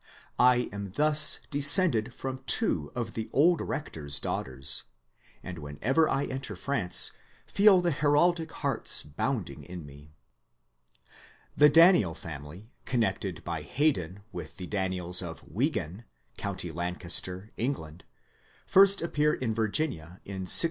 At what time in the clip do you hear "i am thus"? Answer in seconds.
0.39-1.41